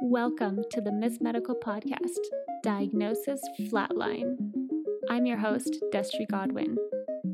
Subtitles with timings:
[0.00, 2.18] Welcome to the Miss Medical Podcast,
[2.62, 4.36] Diagnosis Flatline.
[5.10, 6.76] I'm your host, Destry Godwin.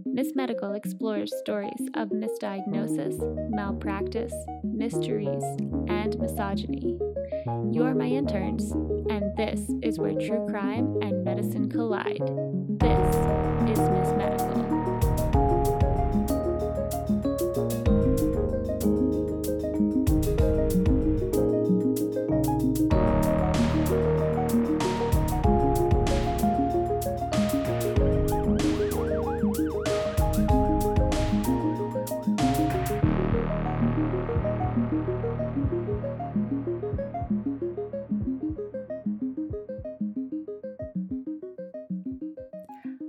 [0.07, 3.19] Miss Medical explores stories of misdiagnosis,
[3.51, 5.45] malpractice, mysteries,
[5.89, 6.99] and misogyny.
[7.71, 8.73] You're my interns,
[9.11, 12.23] and this is where true crime and medicine collide.
[12.81, 13.17] This
[13.71, 14.84] is Miss Medical.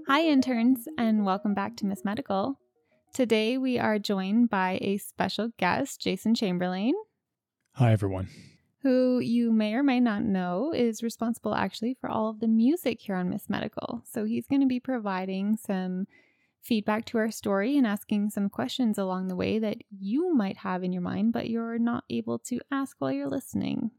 [0.08, 2.60] Hi, interns, and welcome back to Miss Medical.
[3.14, 6.94] Today we are joined by a special guest, Jason Chamberlain,
[7.74, 8.28] Hi, everyone.
[8.84, 13.02] who you may or may not know is responsible actually for all of the music
[13.02, 14.04] here on Miss Medical.
[14.06, 16.06] So he's going to be providing some
[16.62, 20.84] feedback to our story and asking some questions along the way that you might have
[20.84, 23.92] in your mind, but you're not able to ask while you're listening.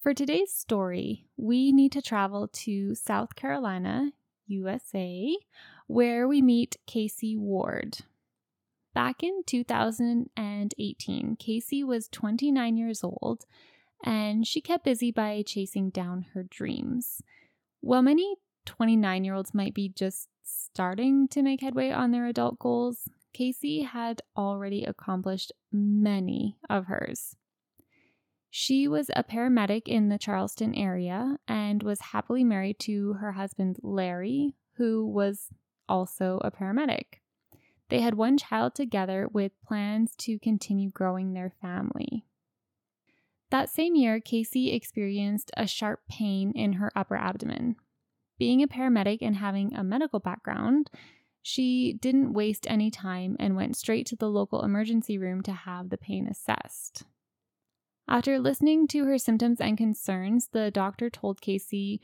[0.00, 4.10] For today's story, we need to travel to South Carolina,
[4.46, 5.36] USA,
[5.86, 7.98] where we meet Casey Ward.
[8.94, 13.44] Back in 2018, Casey was 29 years old
[14.04, 17.22] and she kept busy by chasing down her dreams.
[17.80, 18.36] While many
[18.66, 23.82] 29 year olds might be just starting to make headway on their adult goals, Casey
[23.82, 27.36] had already accomplished many of hers.
[28.56, 33.80] She was a paramedic in the Charleston area and was happily married to her husband,
[33.82, 35.48] Larry, who was
[35.88, 37.20] also a paramedic.
[37.88, 42.26] They had one child together with plans to continue growing their family.
[43.50, 47.74] That same year, Casey experienced a sharp pain in her upper abdomen.
[48.38, 50.92] Being a paramedic and having a medical background,
[51.42, 55.90] she didn't waste any time and went straight to the local emergency room to have
[55.90, 57.02] the pain assessed.
[58.06, 62.00] After listening to her symptoms and concerns, the doctor told Casey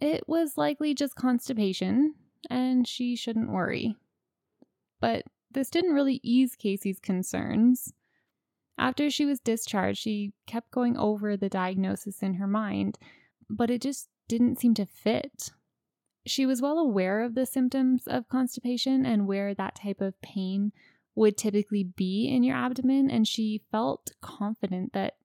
[0.00, 2.14] it was likely just constipation
[2.50, 3.96] and she shouldn't worry.
[5.00, 7.92] But this didn't really ease Casey's concerns.
[8.78, 12.98] After she was discharged, she kept going over the diagnosis in her mind,
[13.48, 15.50] but it just didn't seem to fit.
[16.26, 20.72] She was well aware of the symptoms of constipation and where that type of pain
[21.14, 25.16] would typically be in your abdomen, and she felt confident that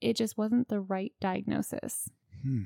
[0.00, 2.08] it just wasn't the right diagnosis.
[2.42, 2.62] Hmm.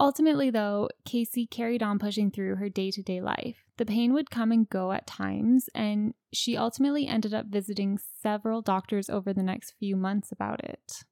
[0.00, 3.64] Ultimately, though, Casey carried on pushing through her day to day life.
[3.76, 8.62] The pain would come and go at times, and she ultimately ended up visiting several
[8.62, 11.04] doctors over the next few months about it.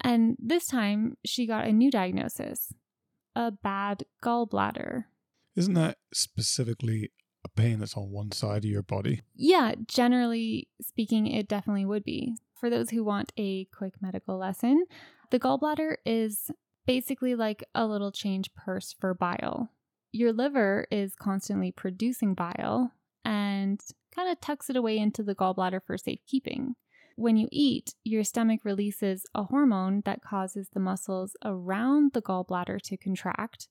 [0.00, 2.72] And this time, she got a new diagnosis
[3.36, 5.04] a bad gallbladder.
[5.56, 7.10] Isn't that specifically
[7.44, 9.22] a pain that's on one side of your body?
[9.34, 12.36] Yeah, generally speaking, it definitely would be.
[12.60, 14.84] For those who want a quick medical lesson,
[15.30, 16.50] the gallbladder is
[16.86, 19.70] basically like a little change purse for bile.
[20.12, 22.92] Your liver is constantly producing bile
[23.24, 23.80] and
[24.14, 26.74] kind of tucks it away into the gallbladder for safekeeping.
[27.16, 32.82] When you eat, your stomach releases a hormone that causes the muscles around the gallbladder
[32.82, 33.68] to contract,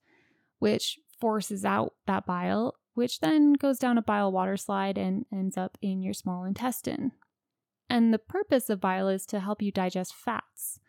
[0.57, 5.57] which forces out that bile, which then goes down a bile water slide and ends
[5.57, 7.11] up in your small intestine.
[7.89, 10.79] And the purpose of bile is to help you digest fats.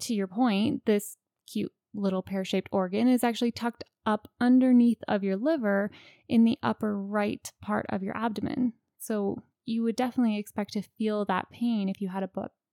[0.00, 1.16] To your point, this
[1.50, 5.90] cute little pear shaped organ is actually tucked up underneath of your liver
[6.28, 8.72] in the upper right part of your abdomen.
[8.98, 12.30] So you would definitely expect to feel that pain if you had a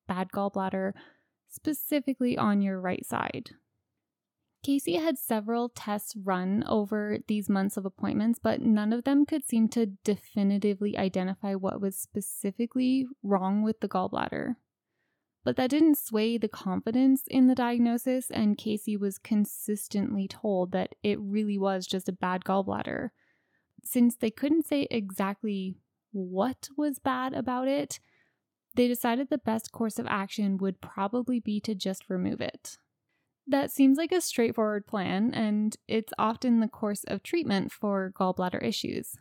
[0.08, 0.94] bad gallbladder,
[1.50, 3.52] specifically on your right side.
[4.64, 9.46] Casey had several tests run over these months of appointments, but none of them could
[9.46, 14.56] seem to definitively identify what was specifically wrong with the gallbladder.
[15.44, 20.96] But that didn't sway the confidence in the diagnosis, and Casey was consistently told that
[21.04, 23.10] it really was just a bad gallbladder.
[23.84, 25.76] Since they couldn't say exactly
[26.14, 28.00] what was bad about it,
[28.76, 32.78] they decided the best course of action would probably be to just remove it.
[33.48, 38.64] That seems like a straightforward plan, and it's often the course of treatment for gallbladder
[38.64, 39.16] issues.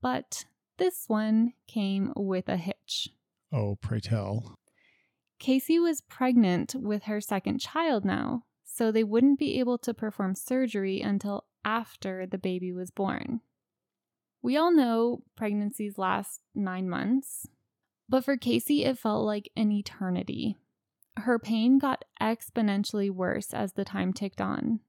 [0.00, 0.44] But
[0.78, 3.08] this one came with a hitch.
[3.52, 4.56] Oh, pray tell.
[5.38, 10.34] Casey was pregnant with her second child now, so they wouldn't be able to perform
[10.34, 13.40] surgery until after the baby was born.
[14.42, 17.46] We all know pregnancies last nine months,
[18.08, 20.56] but for Casey, it felt like an eternity.
[21.16, 24.80] Her pain got exponentially worse as the time ticked on.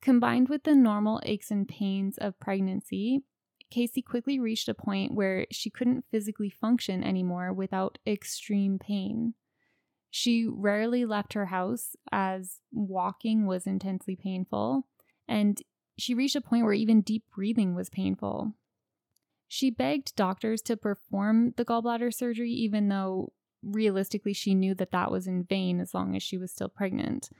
[0.00, 3.22] Combined with the normal aches and pains of pregnancy,
[3.70, 9.34] Casey quickly reached a point where she couldn't physically function anymore without extreme pain.
[10.10, 14.86] She rarely left her house as walking was intensely painful,
[15.26, 15.60] and
[15.98, 18.54] she reached a point where even deep breathing was painful.
[19.48, 25.10] She begged doctors to perform the gallbladder surgery, even though realistically she knew that that
[25.10, 27.30] was in vain as long as she was still pregnant.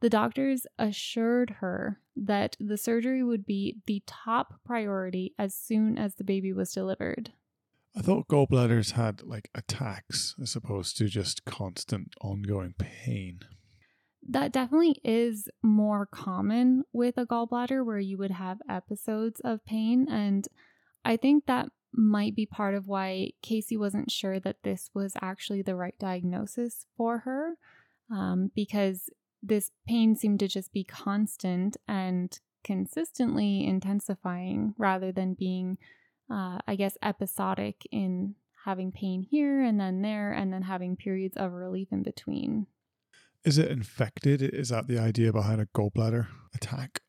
[0.00, 6.16] The doctors assured her that the surgery would be the top priority as soon as
[6.16, 7.32] the baby was delivered.
[7.96, 13.40] I thought gallbladders had like attacks as opposed to just constant ongoing pain.
[14.28, 20.06] That definitely is more common with a gallbladder where you would have episodes of pain.
[20.10, 20.48] And
[21.04, 25.62] I think that might be part of why Casey wasn't sure that this was actually
[25.62, 27.54] the right diagnosis for her
[28.10, 29.10] um, because
[29.42, 35.78] this pain seemed to just be constant and consistently intensifying rather than being,
[36.30, 41.36] uh, I guess, episodic in having pain here and then there and then having periods
[41.36, 42.66] of relief in between.
[43.44, 44.40] Is it infected?
[44.40, 47.01] Is that the idea behind a gallbladder attack?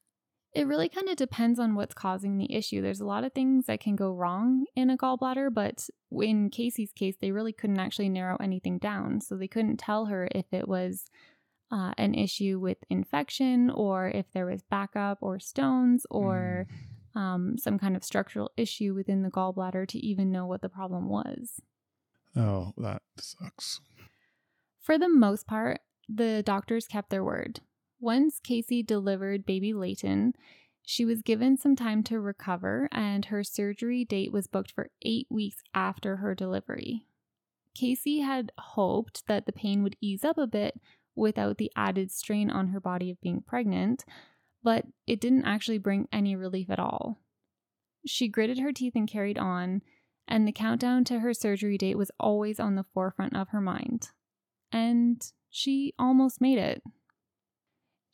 [0.53, 2.81] It really kind of depends on what's causing the issue.
[2.81, 6.91] There's a lot of things that can go wrong in a gallbladder, but in Casey's
[6.91, 9.19] case, they really couldn't actually narrow anything down.
[9.21, 11.05] So they couldn't tell her if it was
[11.71, 16.67] uh, an issue with infection or if there was backup or stones or
[17.15, 17.19] mm.
[17.19, 21.09] um, some kind of structural issue within the gallbladder to even know what the problem
[21.09, 21.61] was.
[22.35, 23.81] Oh, that sucks.
[24.79, 27.61] For the most part, the doctors kept their word.
[28.03, 30.33] Once Casey delivered baby Layton,
[30.81, 35.25] she was given some time to recover, and her surgery date was booked for eight
[35.29, 37.05] weeks after her delivery.
[37.73, 40.81] Casey had hoped that the pain would ease up a bit
[41.15, 44.03] without the added strain on her body of being pregnant,
[44.61, 47.21] but it didn't actually bring any relief at all.
[48.05, 49.81] She gritted her teeth and carried on,
[50.27, 54.09] and the countdown to her surgery date was always on the forefront of her mind.
[54.73, 56.83] And she almost made it.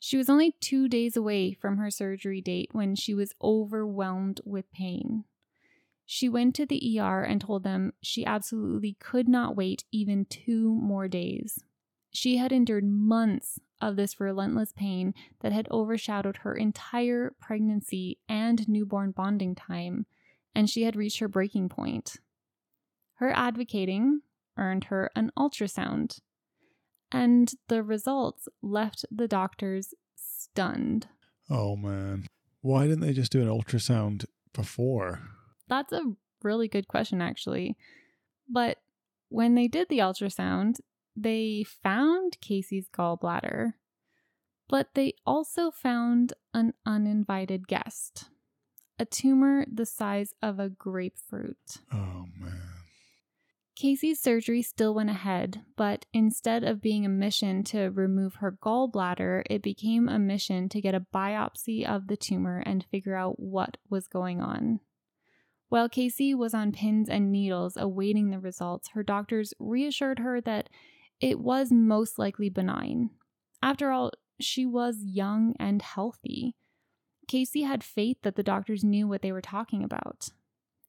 [0.02, 4.72] She was only two days away from her surgery date when she was overwhelmed with
[4.72, 5.24] pain.
[6.06, 10.74] She went to the ER and told them she absolutely could not wait even two
[10.74, 11.62] more days.
[12.10, 18.68] She had endured months of this relentless pain that had overshadowed her entire pregnancy and
[18.68, 20.06] newborn bonding time,
[20.54, 22.16] and she had reached her breaking point.
[23.14, 24.22] Her advocating
[24.56, 26.20] earned her an ultrasound,
[27.12, 31.08] and the results left the doctors stunned.
[31.48, 32.26] Oh man.
[32.62, 35.20] Why didn't they just do an ultrasound before?
[35.68, 36.12] That's a
[36.42, 37.76] really good question, actually.
[38.48, 38.78] But
[39.28, 40.80] when they did the ultrasound,
[41.16, 43.74] they found Casey's gallbladder,
[44.68, 48.28] but they also found an uninvited guest
[49.00, 51.78] a tumor the size of a grapefruit.
[51.90, 52.60] Oh, man.
[53.76, 59.42] Casey's surgery still went ahead, but instead of being a mission to remove her gallbladder,
[59.48, 63.78] it became a mission to get a biopsy of the tumor and figure out what
[63.88, 64.80] was going on.
[65.70, 70.68] While Casey was on pins and needles awaiting the results, her doctors reassured her that
[71.20, 73.10] it was most likely benign.
[73.62, 76.56] After all, she was young and healthy.
[77.28, 80.30] Casey had faith that the doctors knew what they were talking about.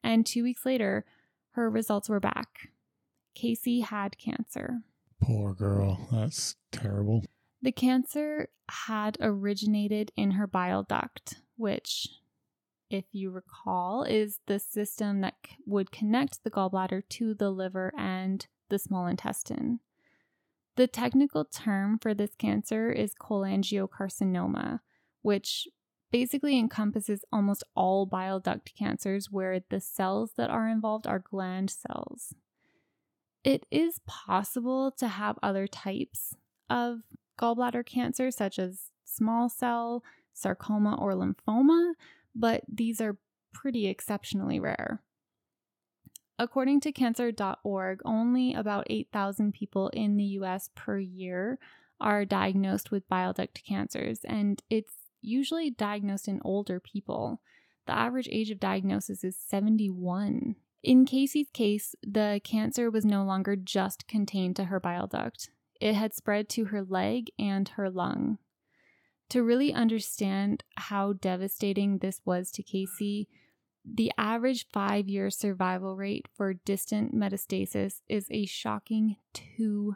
[0.04, 1.06] And two weeks later,
[1.52, 2.70] her results were back.
[3.36, 4.82] Casey had cancer.
[5.22, 6.08] Poor girl.
[6.12, 7.24] That's terrible.
[7.62, 12.08] The cancer had originated in her bile duct, which,
[12.90, 18.48] if you recall, is the system that would connect the gallbladder to the liver and
[18.70, 19.80] the small intestine.
[20.76, 24.80] The technical term for this cancer is cholangiocarcinoma,
[25.22, 25.68] which
[26.12, 31.70] basically encompasses almost all bile duct cancers where the cells that are involved are gland
[31.70, 32.34] cells.
[33.44, 36.36] It is possible to have other types
[36.70, 37.00] of
[37.40, 40.04] gallbladder cancer, such as small cell,
[40.34, 41.94] sarcoma, or lymphoma,
[42.36, 43.18] but these are
[43.54, 45.02] pretty exceptionally rare.
[46.38, 51.60] According to cancer.org, only about 8,000 people in the US per year
[52.00, 57.42] are diagnosed with bile duct cancers, and it's usually diagnosed in older people.
[57.88, 60.56] The average age of diagnosis is 71.
[60.84, 65.50] In Casey's case, the cancer was no longer just contained to her bile duct,
[65.80, 68.38] it had spread to her leg and her lung.
[69.30, 73.28] To really understand how devastating this was to Casey,
[73.84, 79.96] the average five year survival rate for distant metastasis is a shocking 2%.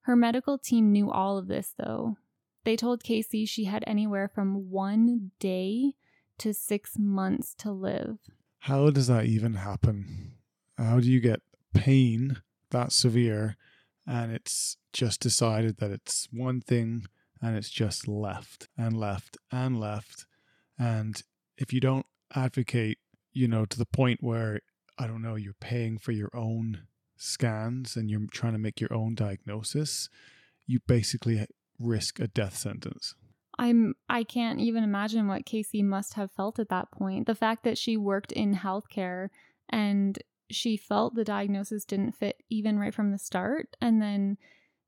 [0.00, 2.16] Her medical team knew all of this, though.
[2.64, 5.94] They told Casey she had anywhere from one day
[6.38, 8.18] to six months to live.
[8.60, 10.32] How does that even happen?
[10.78, 11.42] How do you get
[11.74, 12.40] pain
[12.70, 13.56] that severe
[14.06, 17.04] and it's just decided that it's one thing
[17.42, 20.26] and it's just left and left and left?
[20.78, 21.22] And
[21.58, 22.98] if you don't advocate,
[23.32, 24.60] you know, to the point where,
[24.98, 28.92] I don't know, you're paying for your own scans and you're trying to make your
[28.92, 30.08] own diagnosis,
[30.66, 31.46] you basically
[31.78, 33.14] risk a death sentence.
[33.58, 37.26] I'm I can't even imagine what Casey must have felt at that point.
[37.26, 39.28] The fact that she worked in healthcare
[39.68, 40.18] and
[40.50, 44.36] she felt the diagnosis didn't fit even right from the start and then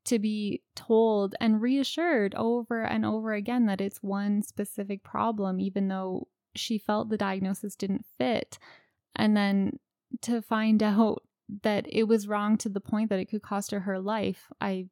[0.05, 5.89] to be told and reassured over and over again that it's one specific problem even
[5.89, 8.59] though she felt the diagnosis didn't fit
[9.15, 9.79] and then
[10.23, 11.23] to find out
[11.63, 14.87] that it was wrong to the point that it could cost her her life i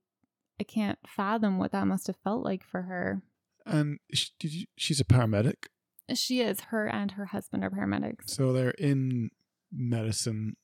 [0.61, 3.23] i can't fathom what that must have felt like for her
[3.66, 5.66] And she, did you, she's a paramedic.
[6.14, 9.30] she is her and her husband are paramedics So they're in
[9.73, 10.56] medicine.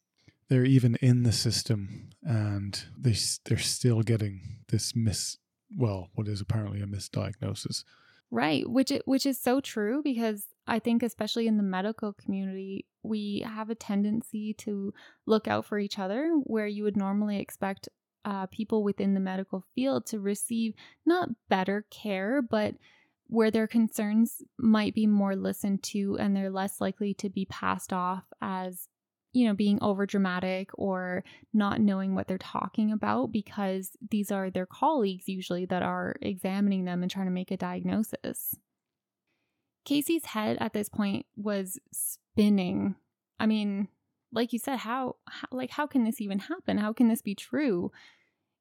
[0.49, 5.39] They're even in the system, and they they're still getting this mis
[5.79, 7.85] well, what is apparently a misdiagnosis.
[8.33, 12.87] Right, which it, which is so true because I think especially in the medical community,
[13.03, 14.93] we have a tendency to
[15.27, 17.89] look out for each other where you would normally expect
[18.25, 20.75] uh, people within the medical field to receive
[21.07, 22.75] not better care, but
[23.27, 27.93] where their concerns might be more listened to and they're less likely to be passed
[27.93, 28.89] off as
[29.33, 31.23] you know being over dramatic or
[31.55, 36.85] not knowing what they're talking about because these are their colleagues usually that are examining
[36.85, 38.57] them and trying to make a diagnosis.
[39.85, 42.97] Casey's head at this point was spinning.
[43.39, 43.89] I mean,
[44.33, 46.79] like you said, how, how like how can this even happen?
[46.79, 47.91] How can this be true?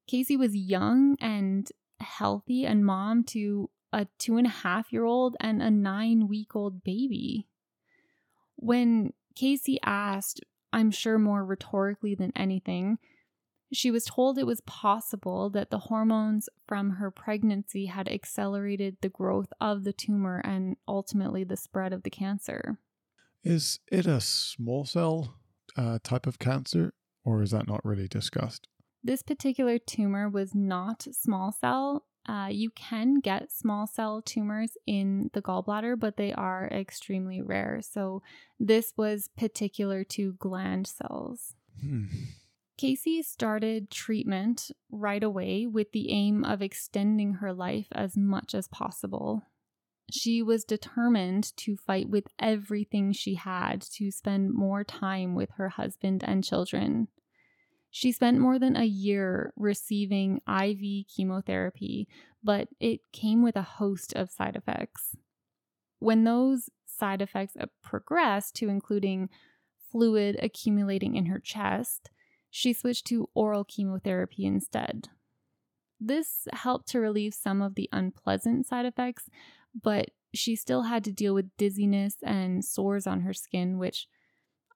[0.08, 5.36] Casey was young and healthy and mom to a two and a half year old
[5.40, 7.48] and a nine week old baby.
[8.56, 10.42] When Casey asked,
[10.74, 12.98] I'm sure more rhetorically than anything,
[13.72, 19.10] she was told it was possible that the hormones from her pregnancy had accelerated the
[19.10, 22.80] growth of the tumor and ultimately the spread of the cancer.
[23.44, 25.39] Is it a small cell
[25.80, 26.94] uh, type of cancer,
[27.24, 28.68] or is that not really discussed?
[29.02, 32.06] This particular tumor was not small cell.
[32.28, 37.80] Uh, you can get small cell tumors in the gallbladder, but they are extremely rare.
[37.82, 38.22] So,
[38.60, 41.56] this was particular to gland cells.
[41.82, 42.06] Hmm.
[42.78, 48.68] Casey started treatment right away with the aim of extending her life as much as
[48.68, 49.44] possible.
[50.12, 55.70] She was determined to fight with everything she had to spend more time with her
[55.70, 57.08] husband and children.
[57.92, 62.08] She spent more than a year receiving IV chemotherapy,
[62.44, 65.16] but it came with a host of side effects.
[66.00, 69.30] When those side effects uh, progressed to including
[69.92, 72.10] fluid accumulating in her chest,
[72.50, 75.10] she switched to oral chemotherapy instead.
[76.00, 79.30] This helped to relieve some of the unpleasant side effects,
[79.82, 84.08] but she still had to deal with dizziness and sores on her skin, which,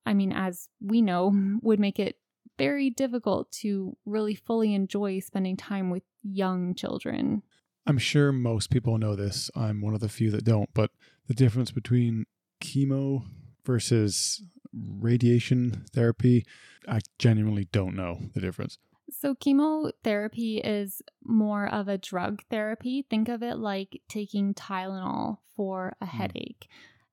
[0.05, 2.17] I mean, as we know, would make it
[2.57, 7.41] very difficult to really fully enjoy spending time with young children.
[7.85, 9.49] I'm sure most people know this.
[9.55, 10.91] I'm one of the few that don't, but
[11.27, 12.25] the difference between
[12.63, 13.25] chemo
[13.65, 14.41] versus
[14.73, 16.45] radiation therapy,
[16.87, 18.77] I genuinely don't know the difference.
[19.09, 23.05] So, chemotherapy is more of a drug therapy.
[23.09, 26.67] Think of it like taking Tylenol for a headache.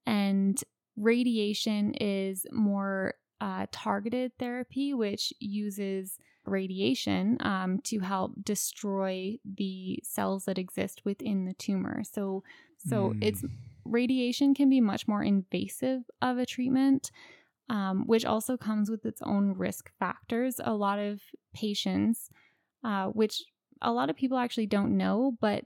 [0.06, 0.62] And
[0.96, 10.44] radiation is more uh, targeted therapy, which uses radiation um, to help destroy the cells
[10.44, 12.02] that exist within the tumor.
[12.04, 12.44] So,
[12.78, 13.50] so it's Mm.
[13.84, 17.10] radiation can be much more invasive of a treatment,
[17.70, 20.60] um, which also comes with its own risk factors.
[20.62, 21.20] A lot of
[21.54, 22.28] patients,
[22.84, 23.44] uh, which
[23.80, 25.64] a lot of people actually don't know, but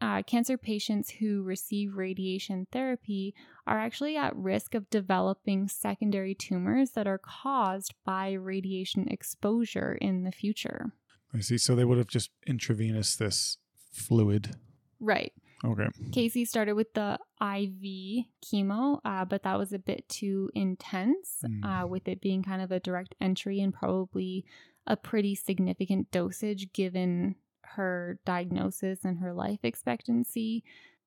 [0.00, 3.34] uh, cancer patients who receive radiation therapy
[3.66, 10.22] are actually at risk of developing secondary tumors that are caused by radiation exposure in
[10.22, 10.92] the future.
[11.34, 11.58] I see.
[11.58, 13.58] So they would have just intravenous this
[13.92, 14.54] fluid.
[15.00, 15.32] Right.
[15.64, 15.86] Okay.
[16.12, 21.64] Casey started with the IV chemo, uh, but that was a bit too intense, Mm.
[21.84, 24.44] uh, with it being kind of a direct entry and probably
[24.86, 30.64] a pretty significant dosage given her diagnosis and her life expectancy.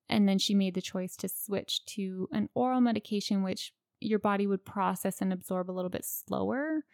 [0.07, 4.47] And then she made the choice to switch to an oral medication, which your body
[4.47, 6.85] would process and absorb a little bit slower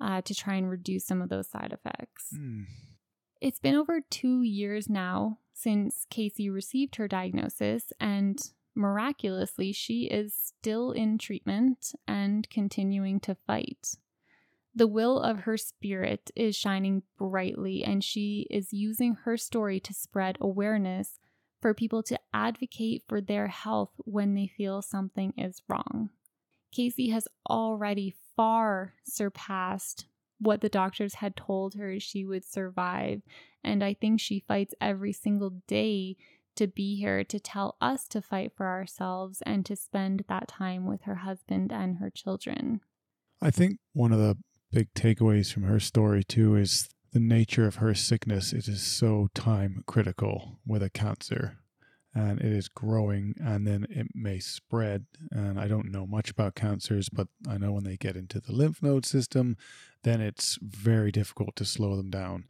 [0.00, 2.30] uh, to try and reduce some of those side effects.
[2.34, 2.62] Hmm.
[3.40, 8.38] It's been over two years now since Casey received her diagnosis, and
[8.74, 13.96] miraculously, she is still in treatment and continuing to fight.
[14.74, 19.92] The will of her spirit is shining brightly, and she is using her story to
[19.92, 21.18] spread awareness
[21.60, 26.10] for people to advocate for their health when they feel something is wrong.
[26.72, 30.06] Casey has already far surpassed
[30.42, 33.22] what the doctors had told her she would survive.
[33.62, 36.16] And I think she fights every single day
[36.56, 40.86] to be here to tell us to fight for ourselves and to spend that time
[40.86, 42.80] with her husband and her children.
[43.40, 44.36] I think one of the
[44.70, 48.52] big takeaways from her story, too, is the nature of her sickness.
[48.52, 51.61] It is so time critical with a cancer
[52.14, 55.06] and it is growing and then it may spread.
[55.30, 58.52] And I don't know much about cancers, but I know when they get into the
[58.52, 59.56] lymph node system,
[60.02, 62.44] then it's very difficult to slow them down.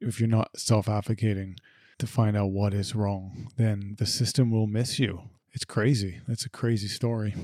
[0.00, 1.56] If you're not self advocating
[1.98, 5.22] to find out what is wrong, then the system will miss you.
[5.52, 6.20] It's crazy.
[6.28, 7.34] It's a crazy story.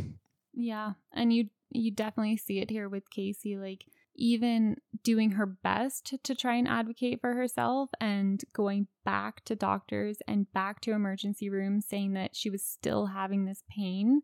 [0.54, 0.94] Yeah.
[1.12, 3.56] And you you definitely see it here with Casey.
[3.56, 3.84] Like
[4.18, 10.18] even doing her best to, try and advocate for herself and going back to doctors
[10.26, 14.20] and back to emergency rooms saying that she was still having this pain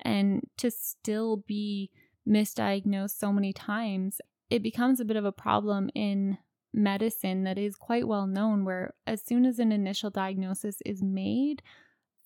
[0.00, 1.90] and to still be
[2.28, 4.20] misdiagnosed so many times,
[4.50, 6.38] it becomes a bit of a problem in
[6.72, 11.62] medicine that is quite well known where as soon as an initial diagnosis is made,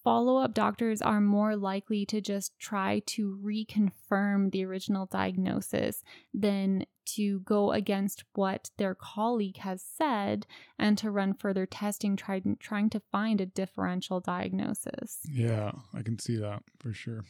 [0.06, 6.86] follow up doctors are more likely to just try to reconfirm the original diagnosis than
[7.04, 10.46] to go against what their colleague has said
[10.78, 15.18] and to run further testing trying trying to find a differential diagnosis.
[15.28, 17.25] Yeah, I can see that for sure.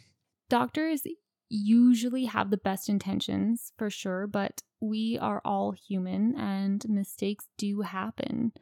[0.50, 1.04] Doctors
[1.48, 7.80] usually have the best intentions for sure, but we are all human and mistakes do
[7.80, 8.52] happen.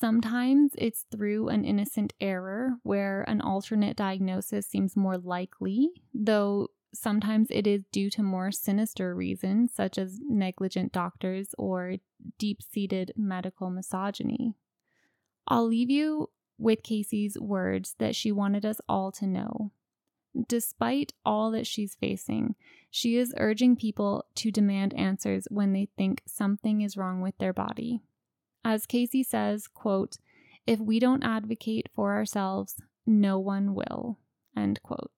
[0.00, 7.48] Sometimes it's through an innocent error where an alternate diagnosis seems more likely, though sometimes
[7.50, 11.96] it is due to more sinister reasons, such as negligent doctors or
[12.38, 14.54] deep seated medical misogyny.
[15.46, 19.70] I'll leave you with Casey's words that she wanted us all to know.
[20.48, 22.54] Despite all that she's facing,
[22.90, 27.52] she is urging people to demand answers when they think something is wrong with their
[27.52, 28.00] body.
[28.64, 30.16] As Casey says, quote,
[30.66, 34.18] if we don't advocate for ourselves, no one will,
[34.56, 35.10] end quote.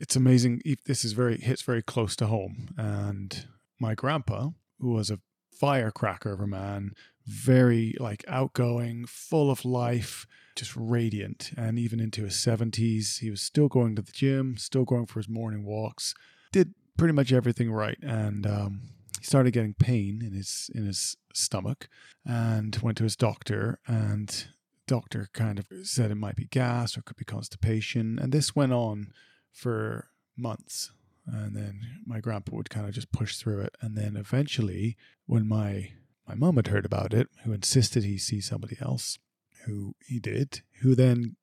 [0.00, 0.62] It's amazing.
[0.86, 2.74] This is very hits very close to home.
[2.76, 3.46] And
[3.80, 5.20] my grandpa, who was a
[5.52, 6.92] firecracker of a man,
[7.24, 11.52] very like outgoing, full of life, just radiant.
[11.56, 15.20] And even into his 70s, he was still going to the gym, still going for
[15.20, 16.14] his morning walks,
[16.52, 17.98] did pretty much everything right.
[18.02, 18.82] And um,
[19.24, 21.88] he started getting pain in his in his stomach
[22.26, 24.48] and went to his doctor and
[24.86, 28.18] doctor kind of said it might be gas or it could be constipation.
[28.18, 29.14] And this went on
[29.50, 30.92] for months.
[31.26, 33.74] And then my grandpa would kind of just push through it.
[33.80, 35.92] And then eventually when my
[36.28, 39.18] my mum had heard about it who insisted he see somebody else
[39.64, 41.36] who he did who then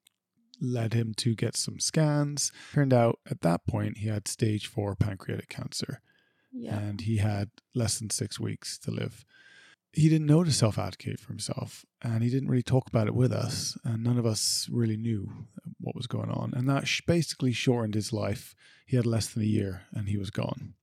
[0.59, 2.51] led him to get some scans.
[2.73, 6.03] Turned out at that point he had stage 4 pancreatic cancer
[6.51, 6.77] yeah.
[6.77, 9.25] and he had less than six weeks to live.
[9.93, 13.15] He didn't know to self advocate for himself, and he didn't really talk about it
[13.15, 15.29] with us, and none of us really knew
[15.79, 16.53] what was going on.
[16.55, 18.55] And that basically shortened his life.
[18.85, 20.75] He had less than a year, and he was gone.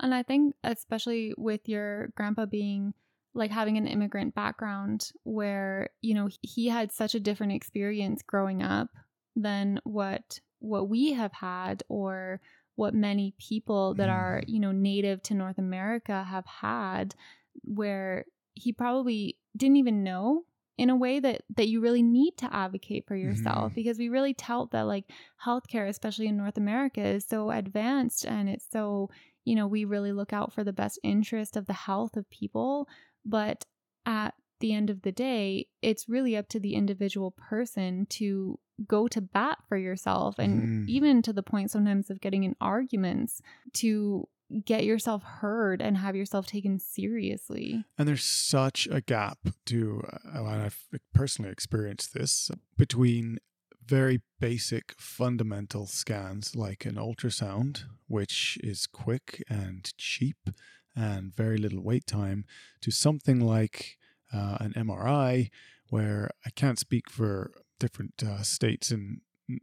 [0.00, 2.94] And I think, especially with your grandpa being
[3.34, 8.62] like having an immigrant background where you know he had such a different experience growing
[8.62, 8.88] up
[9.36, 12.40] than what what we have had or
[12.78, 14.44] what many people that are, mm.
[14.46, 17.16] you know, native to North America have had
[17.64, 20.44] where he probably didn't even know
[20.76, 23.74] in a way that that you really need to advocate for yourself mm-hmm.
[23.74, 25.06] because we really tout that like
[25.44, 29.10] healthcare especially in North America is so advanced and it's so
[29.44, 32.86] you know we really look out for the best interest of the health of people
[33.24, 33.64] but
[34.06, 39.08] at the end of the day it's really up to the individual person to go
[39.08, 40.88] to bat for yourself and mm.
[40.88, 44.28] even to the point sometimes of getting in arguments to
[44.64, 47.84] get yourself heard and have yourself taken seriously.
[47.98, 53.38] And there's such a gap to, uh, and I've personally experienced this between
[53.84, 60.50] very basic fundamental scans like an ultrasound, which is quick and cheap
[60.94, 62.44] and very little wait time,
[62.82, 63.96] to something like
[64.32, 65.48] uh, an MRI,
[65.90, 69.20] where I can't speak for different uh, states in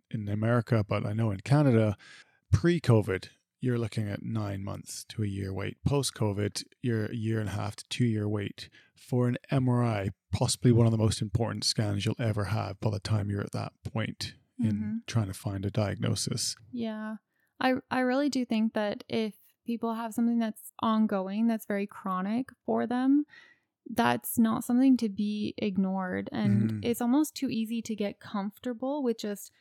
[0.09, 1.95] in America, but I know in Canada,
[2.51, 3.27] pre-COVID,
[3.61, 5.77] you're looking at nine months to a year wait.
[5.85, 10.71] Post-COVID, you're a year and a half to two year wait for an MRI, possibly
[10.71, 13.73] one of the most important scans you'll ever have by the time you're at that
[13.83, 15.05] point in Mhm.
[15.05, 16.55] trying to find a diagnosis.
[16.71, 17.17] Yeah.
[17.59, 19.33] I I really do think that if
[19.65, 23.25] people have something that's ongoing, that's very chronic for them,
[23.89, 26.79] that's not something to be ignored and Mhm.
[26.83, 29.51] it's almost too easy to get comfortable with just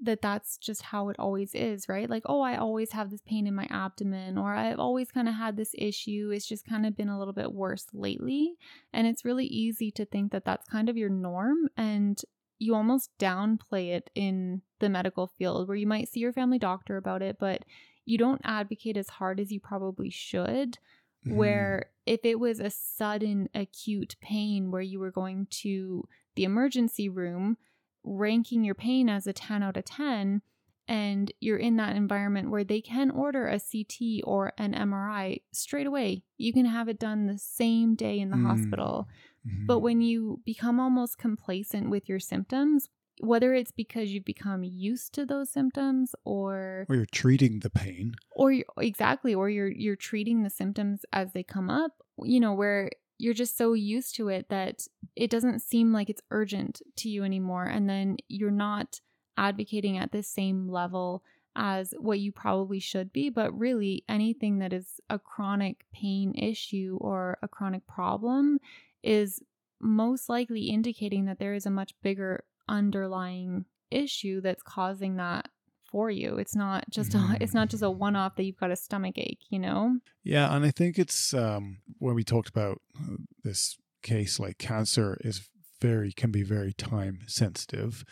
[0.00, 2.10] that that's just how it always is, right?
[2.10, 5.34] Like, oh, I always have this pain in my abdomen or I've always kind of
[5.34, 6.30] had this issue.
[6.34, 8.56] It's just kind of been a little bit worse lately.
[8.92, 12.20] And it's really easy to think that that's kind of your norm and
[12.58, 16.96] you almost downplay it in the medical field where you might see your family doctor
[16.96, 17.64] about it, but
[18.04, 20.78] you don't advocate as hard as you probably should.
[21.26, 21.36] Mhm.
[21.36, 27.08] Where if it was a sudden acute pain where you were going to the emergency
[27.08, 27.56] room,
[28.04, 30.42] ranking your pain as a 10 out of 10,
[30.88, 35.86] and you're in that environment where they can order a CT or an MRI straight
[35.86, 38.46] away, you can have it done the same day in the Mm.
[38.46, 39.08] hospital.
[39.46, 39.66] Mhm.
[39.68, 42.88] But when you become almost complacent with your symptoms,
[43.22, 48.14] whether it's because you've become used to those symptoms or or you're treating the pain.
[48.32, 52.90] or exactly or you're you're treating the symptoms as they come up, you know, where
[53.18, 57.22] you're just so used to it that it doesn't seem like it's urgent to you
[57.22, 59.00] anymore and then you're not
[59.38, 61.22] advocating at the same level
[61.54, 66.98] as what you probably should be, but really anything that is a chronic pain issue
[67.00, 68.58] or a chronic problem
[69.02, 69.40] is
[69.80, 75.48] most likely indicating that there is a much bigger underlying issue that's causing that
[75.90, 76.36] for you.
[76.38, 79.18] It's not just a, it's not just a one off that you've got a stomach
[79.18, 79.98] ache, you know?
[80.24, 85.18] Yeah, and I think it's um, when we talked about uh, this case, like cancer
[85.20, 85.48] is
[85.80, 88.04] very can be very time sensitive,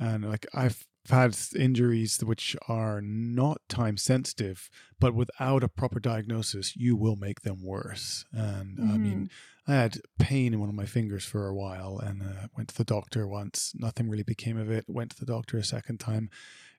[0.00, 6.74] and like I've had injuries which are not time sensitive, but without a proper diagnosis,
[6.76, 8.24] you will make them worse.
[8.32, 9.30] And I mean,
[9.68, 12.76] I had pain in one of my fingers for a while, and uh, went to
[12.76, 13.72] the doctor once.
[13.74, 14.84] Nothing really became of it.
[14.86, 16.30] Went to the doctor a second time,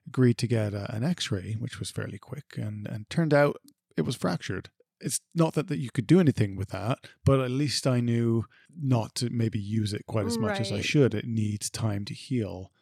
[0.06, 3.60] agreed to get a, an X-ray, which was fairly quick, and and turned out
[3.96, 4.70] it was fractured.
[5.00, 8.46] It's not that, that you could do anything with that, but at least I knew
[8.76, 11.14] not to maybe use it quite as much as I should.
[11.14, 12.72] It needs time to heal.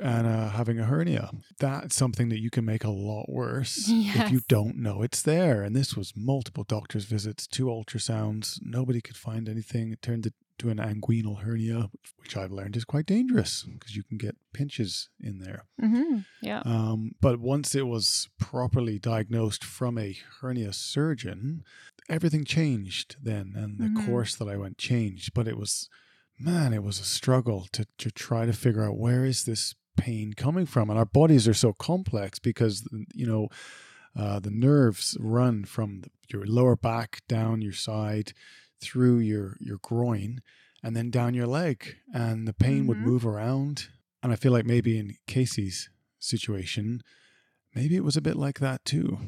[0.00, 4.30] And uh, having a hernia, that's something that you can make a lot worse if
[4.30, 5.62] you don't know it's there.
[5.62, 8.58] And this was multiple doctor's visits, two ultrasounds.
[8.62, 9.92] Nobody could find anything.
[9.92, 14.16] It turned into an inguinal hernia, which I've learned is quite dangerous because you can
[14.16, 15.64] get pinches in there.
[15.82, 16.18] Mm-hmm.
[16.40, 16.62] Yeah.
[16.64, 21.64] Um, but once it was properly diagnosed from a hernia surgeon,
[22.08, 24.06] everything changed then, and the Mhm.
[24.06, 25.34] course that I went changed.
[25.34, 25.88] But it was,
[26.38, 30.32] man, it was a struggle to to try to figure out where is this pain
[30.34, 33.48] coming from, and our bodies are so complex because you know.
[34.14, 38.34] Uh, the nerves run from the, your lower back down your side
[38.78, 40.40] through your your groin
[40.82, 43.04] and then down your leg and the pain would Mhm.
[43.06, 43.88] move around
[44.22, 47.00] and i feel like maybe in casey's situation
[47.74, 49.18] maybe it was a bit like that too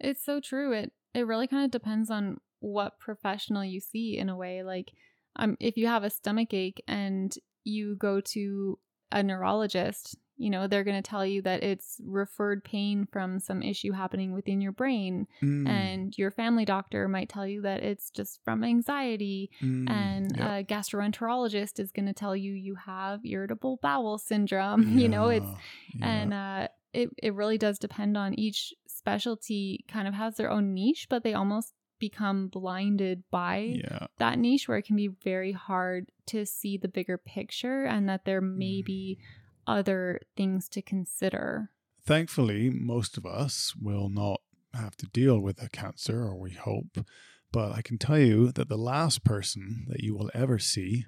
[0.00, 0.72] It's so true.
[0.72, 4.62] It it really kind of depends on what professional you see in a way.
[4.62, 4.92] Like,
[5.36, 8.78] um, if you have a stomach ache and you go to
[9.14, 13.62] a neurologist, you know they're going to tell you that it's referred pain from some
[13.62, 18.10] issue happening within your brain, Mm, and your family doctor might tell you that it's
[18.10, 23.20] just from anxiety, mm, and yeah, a gastroenterologist is going to tell you you have
[23.24, 24.98] irritable bowel syndrome.
[24.98, 26.06] You know, it's yeah, yeah.
[26.14, 29.84] and uh, it it really does depend on each specialty.
[29.88, 34.68] Kind of has their own niche, but they almost become blinded by yeah that niche,
[34.68, 38.80] where it can be very hard to see the bigger picture, and that there may
[38.82, 38.84] Mm.
[38.84, 39.18] be
[39.66, 41.70] other things to consider.
[42.04, 44.40] thankfully most of us will not
[44.74, 46.98] have to deal with a cancer or we hope
[47.50, 51.06] but i can tell you that the last person that you will ever see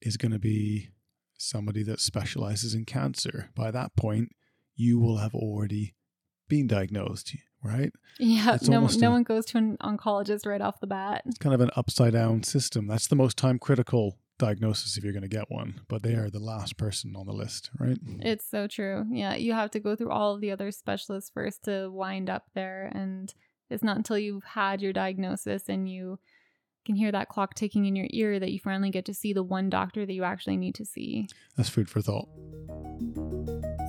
[0.00, 0.88] is going to be
[1.36, 4.30] somebody that specializes in cancer by that point
[4.74, 5.94] you will have already
[6.48, 10.80] been diagnosed right Yeah, It's no no a- one goes to an oncologist right off
[10.80, 11.22] the bat.
[11.26, 15.12] it's kind of an upside down system that's the most time critical diagnosis if you're
[15.12, 18.48] going to get one but they are the last person on the list right It's
[18.48, 19.04] so true.
[19.10, 22.44] Yeah, you have to go through all of the other specialists first to wind up
[22.54, 22.88] there.
[22.94, 23.34] And
[23.68, 26.20] it's not until you've had your diagnosis and you
[26.86, 29.42] can hear that clock ticking in your ear that you finally get to see the
[29.42, 31.26] one doctor that you actually need to see.
[31.56, 32.28] that's food for thought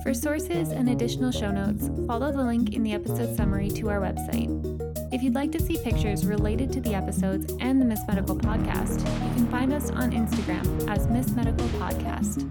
[0.02, 4.00] For sources and additional show notes, follow the link in the episode summary to our
[4.00, 4.48] website.
[5.12, 9.00] If you'd like to see pictures related to the episodes and the Miss Medical podcast,
[9.00, 12.46] you can find us on Instagram as Miss Medical Podcast.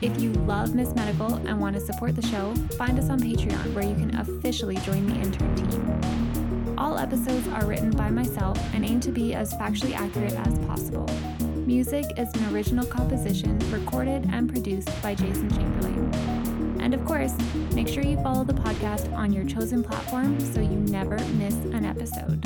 [0.00, 3.74] If you love Miss Medical and want to support the show, find us on Patreon
[3.74, 6.78] where you can officially join the intern team.
[6.78, 11.06] All episodes are written by myself and aim to be as factually accurate as possible.
[11.66, 15.95] Music is an original composition recorded and produced by Jason Chamberlain.
[16.86, 17.34] And of course,
[17.74, 21.84] make sure you follow the podcast on your chosen platform so you never miss an
[21.84, 22.40] episode.